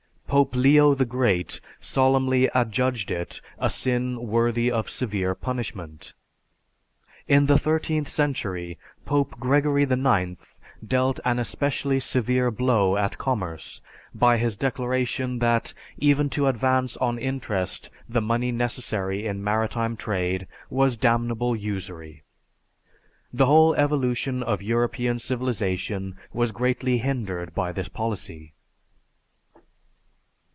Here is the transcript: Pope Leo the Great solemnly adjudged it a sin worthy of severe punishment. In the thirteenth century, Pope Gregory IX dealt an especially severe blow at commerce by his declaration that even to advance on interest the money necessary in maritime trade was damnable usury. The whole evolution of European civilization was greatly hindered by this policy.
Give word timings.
Pope 0.31 0.55
Leo 0.55 0.95
the 0.95 1.03
Great 1.03 1.59
solemnly 1.81 2.49
adjudged 2.55 3.11
it 3.11 3.41
a 3.59 3.69
sin 3.69 4.27
worthy 4.29 4.71
of 4.71 4.89
severe 4.89 5.35
punishment. 5.35 6.13
In 7.27 7.47
the 7.47 7.57
thirteenth 7.57 8.07
century, 8.07 8.77
Pope 9.05 9.31
Gregory 9.41 9.83
IX 9.83 10.57
dealt 10.87 11.19
an 11.25 11.37
especially 11.37 11.99
severe 11.99 12.49
blow 12.49 12.95
at 12.95 13.17
commerce 13.17 13.81
by 14.15 14.37
his 14.37 14.55
declaration 14.55 15.39
that 15.39 15.73
even 15.97 16.29
to 16.29 16.47
advance 16.47 16.95
on 16.95 17.19
interest 17.19 17.89
the 18.07 18.21
money 18.21 18.53
necessary 18.53 19.27
in 19.27 19.43
maritime 19.43 19.97
trade 19.97 20.47
was 20.69 20.95
damnable 20.95 21.57
usury. 21.57 22.23
The 23.33 23.47
whole 23.47 23.75
evolution 23.75 24.43
of 24.43 24.61
European 24.61 25.19
civilization 25.19 26.15
was 26.31 26.53
greatly 26.53 26.99
hindered 26.99 27.53
by 27.53 27.73
this 27.73 27.89
policy. 27.89 28.53